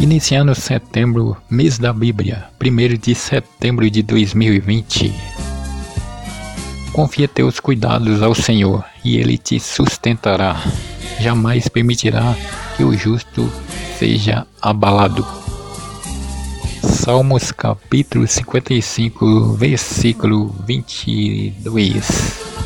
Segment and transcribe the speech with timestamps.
[0.00, 5.12] Iniciando setembro, mês da Bíblia, 1 de setembro de 2020.
[6.90, 10.56] Confia teus cuidados ao Senhor e Ele te sustentará.
[11.20, 12.34] Jamais permitirá
[12.78, 13.52] que o justo
[13.98, 15.22] seja abalado.
[16.82, 22.59] Salmos capítulo 55, versículo 22.